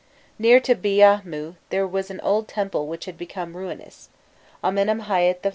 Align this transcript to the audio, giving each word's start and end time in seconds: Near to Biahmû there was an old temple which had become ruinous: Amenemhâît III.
Near 0.39 0.59
to 0.61 0.73
Biahmû 0.73 1.57
there 1.69 1.85
was 1.85 2.09
an 2.09 2.19
old 2.21 2.47
temple 2.47 2.87
which 2.87 3.05
had 3.05 3.19
become 3.19 3.55
ruinous: 3.55 4.09
Amenemhâît 4.63 5.45
III. 5.45 5.49